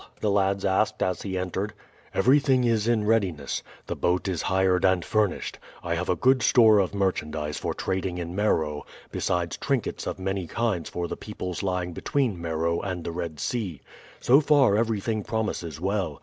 the 0.19 0.31
lads 0.31 0.65
asked 0.65 1.03
as 1.03 1.21
he 1.21 1.37
entered. 1.37 1.73
"Everything 2.11 2.63
is 2.63 2.87
in 2.87 3.05
readiness. 3.05 3.61
The 3.85 3.95
boat 3.95 4.27
is 4.27 4.41
hired 4.41 4.83
and 4.83 5.05
furnished. 5.05 5.59
I 5.83 5.93
have 5.93 6.09
a 6.09 6.15
good 6.15 6.41
store 6.41 6.79
of 6.79 6.95
merchandise 6.95 7.59
for 7.59 7.75
trading 7.75 8.17
in 8.17 8.35
Meroe, 8.35 8.83
besides 9.11 9.57
trinkets 9.57 10.07
of 10.07 10.17
many 10.17 10.47
kinds 10.47 10.89
for 10.89 11.07
the 11.07 11.15
peoples 11.17 11.61
lying 11.61 11.93
between 11.93 12.41
Meroe 12.41 12.81
and 12.81 13.03
the 13.03 13.11
Red 13.11 13.39
Sea. 13.39 13.79
So 14.19 14.41
far 14.41 14.75
everything 14.75 15.23
promises 15.23 15.79
well. 15.79 16.19